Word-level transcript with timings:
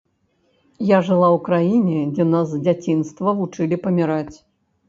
Я 0.91 0.97
жыла 1.09 1.27
ў 1.35 1.41
краіне, 1.49 1.99
дзе 2.15 2.27
нас 2.31 2.47
з 2.55 2.61
дзяцінства 2.69 3.37
вучылі 3.43 3.75
паміраць. 3.85 4.35